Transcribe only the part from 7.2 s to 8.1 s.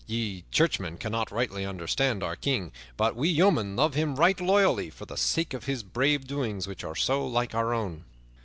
like our own."